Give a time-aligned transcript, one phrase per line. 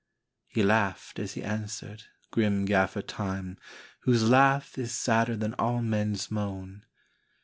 [0.55, 3.59] "He laughed as he answered, grim Gaffer Time,
[3.99, 6.87] Whose laugh is sadder than all men s moan.